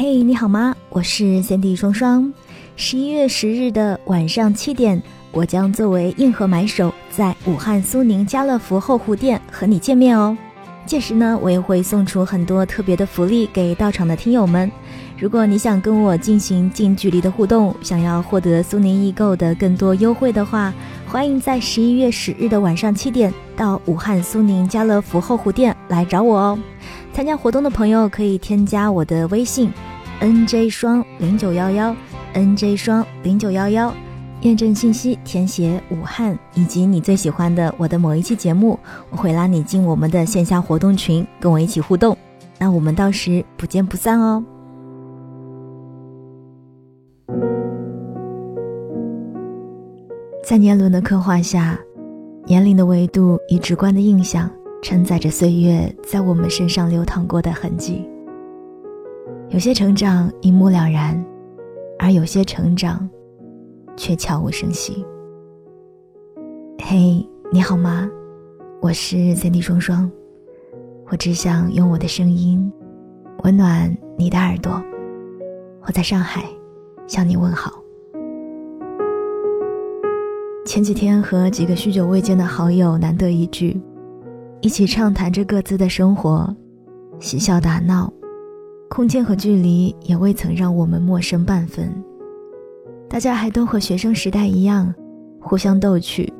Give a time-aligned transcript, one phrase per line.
[0.00, 0.76] 嘿，你好吗？
[0.90, 2.32] 我是三 D 双双。
[2.76, 10.38] 十一月十日的晚上七点，我将作为硬核买手，在武汉苏宁家乐福后湖店和你见面哦。
[10.86, 14.70] 届时呢，我也会送出很多特别的福利给到场的听友们。
[15.18, 20.72] 如果你想跟我进行近距离的互动，想要获得苏宁易购的更多优惠的话，
[21.10, 26.58] 欢迎在十一月十日的晚上七点到武汉苏宁家乐福后湖店来找我哦。
[27.14, 29.72] 参加活动的朋友可以添加我的微信
[30.20, 31.96] ，nj 双零九幺幺
[32.34, 33.92] ，nj 双零九幺幺，
[34.42, 38.78] 验证信息填写武汉以及你最喜欢的我的某一期节目，
[39.08, 42.14] 我会拉你进我们的线下活动群，跟我一起互动。
[42.58, 44.44] 那我们到时不见不散哦。
[50.48, 51.78] 在年轮的刻画下，
[52.46, 54.50] 年龄的维度以直观的印象。
[54.80, 58.08] 承载着岁月在我们身上流淌过的痕迹。
[59.50, 61.22] 有些成长一目了然，
[61.98, 63.06] 而有些成长
[63.94, 65.04] 却悄无声息。
[66.82, 67.22] 嘿，
[67.52, 68.08] 你好吗？
[68.80, 70.10] 我是 Cindy 双双，
[71.10, 72.72] 我只想用我的声音
[73.44, 74.82] 温暖你的耳朵。
[75.82, 76.44] 我在上海
[77.06, 77.82] 向你问好。
[80.68, 83.80] 前几天和几个许久未见的好友难得一聚。
[84.60, 86.54] 一起畅谈着各自的生活，
[87.18, 88.12] 嬉笑打闹，
[88.90, 91.90] 空间和距离也未曾让我们陌生半分。
[93.08, 94.94] 大家还都和学生时代一样，
[95.40, 96.30] 互相逗趣，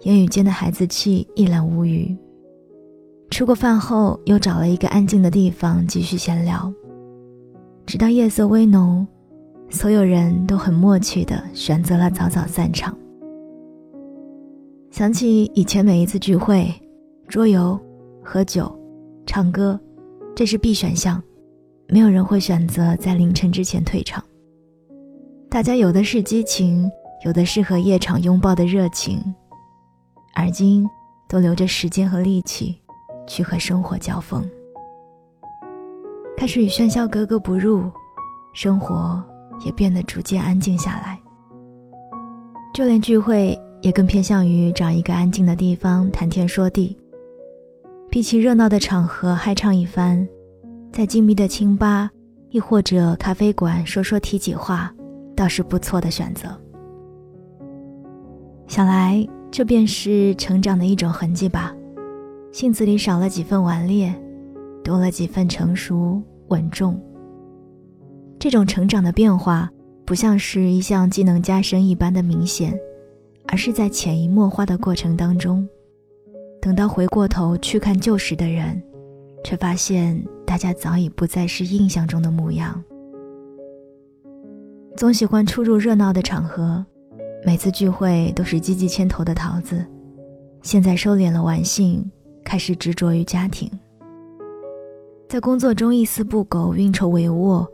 [0.00, 2.12] 言语间的孩子气一览无余。
[3.30, 6.74] 吃过饭后，又找了一个安静的地方继续闲聊，
[7.86, 9.06] 直到夜色微浓，
[9.68, 12.92] 所有人都很默契地选择了早早散场。
[15.00, 16.70] 想起以前每一次聚会。
[17.26, 17.80] 桌游、
[18.22, 18.70] 喝酒、
[19.24, 19.80] 唱歌，
[20.36, 21.22] 这是必选项，
[21.88, 24.22] 没有人会选择在凌晨之前退场。
[25.48, 26.86] 大家有的是激情，
[27.24, 29.24] 有的是和夜场拥抱的热情，
[30.34, 30.86] 而今
[31.26, 32.78] 都留着时间和力气
[33.26, 34.46] 去和生活交锋，
[36.36, 37.90] 开始与喧嚣格格不入，
[38.52, 39.24] 生活
[39.64, 41.18] 也变得逐渐安静下来。
[42.74, 46.96] 就连聚会也更偏向于找一个安静的地方谈天说地。
[48.10, 50.26] 比起热闹的场合嗨唱一番，
[50.92, 52.10] 在静谧的清吧，
[52.50, 54.92] 亦或者咖啡馆说说体己话，
[55.36, 56.48] 倒是不错的选择。
[58.66, 61.74] 想来，这便是成长的一种痕迹吧。
[62.52, 64.12] 性子里少了几分顽劣，
[64.82, 67.00] 多了几分成熟稳重。
[68.40, 69.70] 这种成长的变化，
[70.04, 72.76] 不像是一项技能加深一般的明显，
[73.50, 75.68] 而是在潜移默化的过程当中。
[76.62, 78.80] 等到回过头去看旧时的人，
[79.42, 82.80] 却发现大家早已不再是印象中的模样。
[84.96, 86.84] 总喜欢出入热闹的场合，
[87.44, 89.84] 每次聚会都是积极牵头的桃子，
[90.62, 92.08] 现在收敛了玩性，
[92.44, 93.68] 开始执着于家庭。
[95.28, 97.66] 在工作中一丝不苟、运筹帷幄，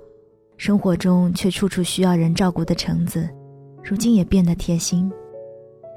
[0.56, 3.28] 生活中却处处需要人照顾的橙子，
[3.82, 5.12] 如今也变得贴心。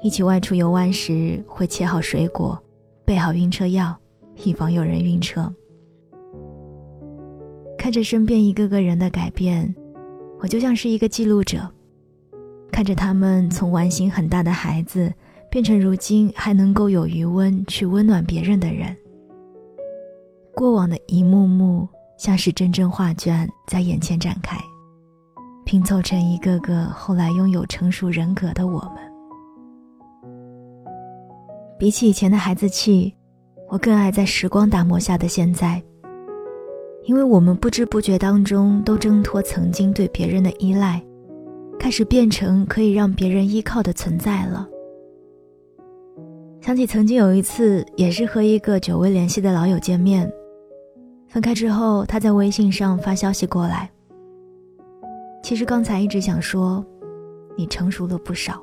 [0.02, 2.58] 一起外出游玩时，会切好水果。
[3.04, 3.96] 备好晕车药，
[4.44, 5.52] 以防有人晕车。
[7.76, 9.74] 看着身边一个个人的改变，
[10.38, 11.68] 我就像是一个记录者，
[12.70, 15.12] 看着他们从玩心很大的孩子，
[15.50, 18.96] 变成如今还能够有余温去温暖别人的人。
[20.54, 24.56] 过往的一幕幕，像是真真画卷在眼前展开，
[25.64, 29.09] 拼凑成一个个后来拥有成熟人格的我们。
[31.80, 33.10] 比起以前的孩子气，
[33.70, 35.82] 我更爱在时光打磨下的现在。
[37.04, 41.02] 因为我们不知不觉当中都挣脱曾经对别人的依赖，
[41.78, 44.68] 开始变成可以让别人依靠的存在了。
[46.60, 50.30] 想起曾经有一次，也是和一个久未联系的老友见面，
[51.28, 53.90] 分开之后，他在微信上发消息过来。
[55.42, 56.84] 其实刚才一直想说，
[57.56, 58.62] 你成熟了不少。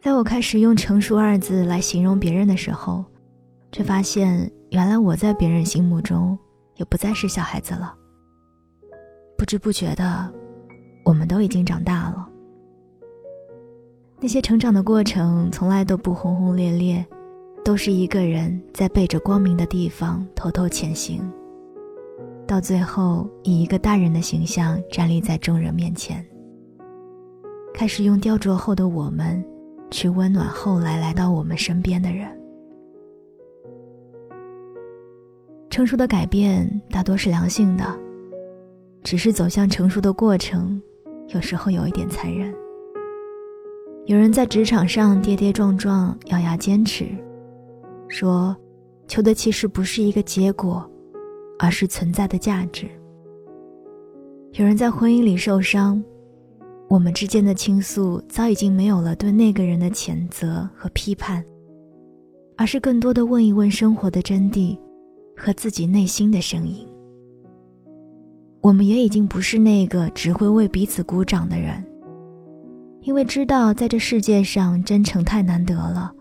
[0.00, 3.04] 在我开始用“成熟”二字来形容别人的时候，
[3.72, 6.38] 却发现原来我在别人心目中
[6.76, 7.94] 也不再是小孩子了。
[9.36, 10.32] 不知不觉的，
[11.04, 12.28] 我们都已经长大了。
[14.20, 17.04] 那些成长的过程从来都不轰轰烈烈，
[17.64, 21.28] 都是一个人在背着光明的地方偷偷前行，
[22.46, 26.24] 到最后以一个大人的形象站立在众人面前，
[27.74, 29.44] 开始用雕琢后的我们。
[29.90, 32.28] 去温暖后来来到我们身边的人。
[35.70, 37.84] 成熟的改变大多是良性的，
[39.02, 40.80] 只是走向成熟的过程，
[41.28, 42.52] 有时候有一点残忍。
[44.06, 47.06] 有人在职场上跌跌撞撞，咬牙坚持，
[48.08, 48.56] 说，
[49.06, 50.90] 求的其实不是一个结果，
[51.58, 52.88] 而是存在的价值。
[54.52, 56.02] 有人在婚姻里受伤，
[56.88, 61.44] 我们之间的倾诉早已经没有了对那个人的谴责和批判，
[62.56, 64.78] 而是更多的问一问生活的真谛，
[65.36, 66.88] 和自己内心的声音。
[68.62, 71.84] 我们也已经不是那个只会为彼此鼓掌的人。
[73.02, 76.12] 因为知道在这世界上真诚太难得了，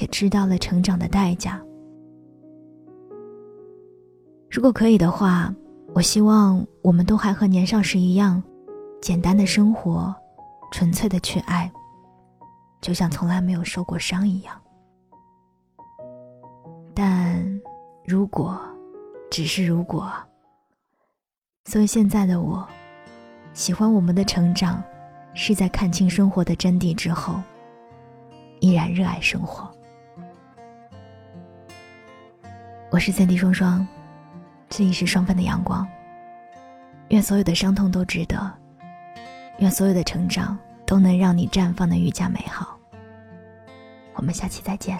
[0.00, 1.60] 也知道了成长的代价。
[4.50, 5.54] 如果可以的话，
[5.94, 8.42] 我希望我们都还和年少时一样，
[9.00, 10.14] 简单的生活，
[10.70, 11.70] 纯粹的去爱，
[12.80, 14.60] 就像从来没有受过伤一样。
[16.94, 17.60] 但
[18.04, 18.58] 如果，
[19.30, 20.12] 只是如果，
[21.64, 22.66] 所以现在的我，
[23.52, 24.82] 喜欢我们的成长。
[25.34, 27.40] 是在看清生活的真谛之后，
[28.58, 29.70] 依然热爱生活。
[32.90, 33.86] 我是三 D 双双，
[34.68, 35.86] 这里是双份的阳光。
[37.10, 38.52] 愿所有的伤痛都值得，
[39.58, 40.56] 愿所有的成长
[40.86, 42.78] 都能让你绽放的愈加美好。
[44.14, 44.98] 我们下期再见。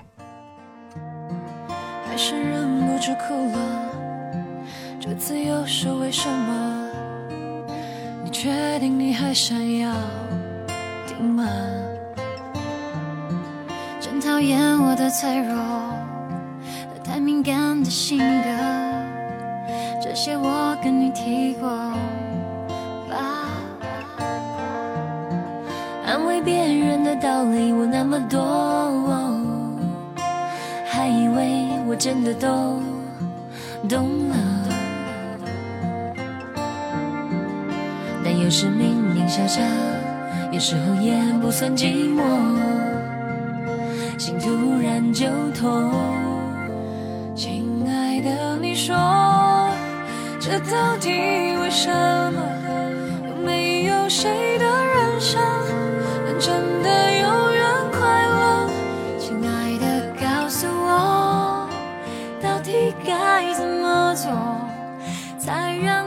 [2.07, 3.59] 还是忍不住哭了，
[4.99, 6.91] 这次又是为什么？
[8.25, 9.95] 你确定你还想要
[11.07, 11.45] 听吗？
[14.01, 18.51] 真讨厌我的脆弱和太敏感的性格，
[20.03, 21.69] 这些我跟你提过
[26.19, 28.43] 安慰别人的道理我那么多，
[30.85, 32.49] 还以为我真的都
[33.89, 34.35] 懂了。
[38.25, 39.61] 但有时明明笑笑，
[40.51, 42.21] 有时候也不算寂寞，
[44.19, 45.93] 心突然就痛。
[47.37, 48.97] 亲爱的，你说
[50.41, 51.11] 这到底
[51.63, 51.89] 为什
[52.33, 52.58] 么？
[64.19, 64.33] 错
[65.39, 65.98] 才让。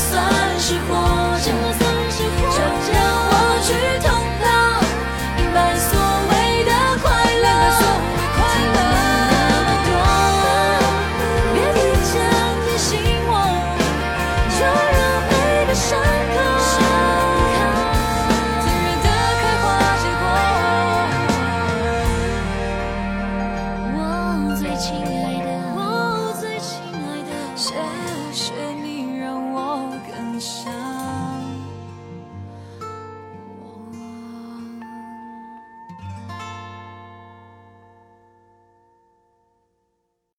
[0.00, 1.19] 算是活。